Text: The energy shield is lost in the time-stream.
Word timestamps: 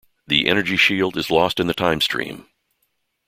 The 0.25 0.47
energy 0.47 0.77
shield 0.77 1.15
is 1.15 1.29
lost 1.29 1.59
in 1.59 1.67
the 1.67 1.75
time-stream. 1.75 2.47